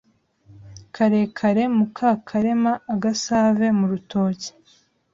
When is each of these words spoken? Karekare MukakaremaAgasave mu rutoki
Karekare 0.95 1.63
MukakaremaAgasave 1.77 3.67
mu 3.77 3.85
rutoki 3.91 4.49